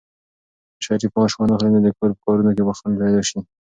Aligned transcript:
که 0.75 0.79
شریف 0.85 1.11
معاش 1.15 1.33
وانخلي، 1.37 1.69
نو 1.73 1.79
د 1.83 1.87
کور 1.97 2.09
په 2.15 2.19
کارونو 2.25 2.51
کې 2.55 2.63
به 2.67 2.73
خنډ 2.77 2.95
پيدا 3.01 3.21
شي. 3.29 3.39